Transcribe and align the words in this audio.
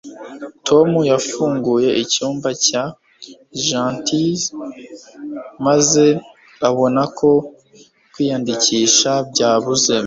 tom 0.67 0.89
yafunguye 1.11 1.89
icyumba 2.03 2.49
cya 2.65 2.83
gants 3.65 4.39
maze 5.65 6.03
abona 6.69 7.01
ko 7.17 7.29
kwiyandikisha 8.11 9.11
byabuze 9.31 9.95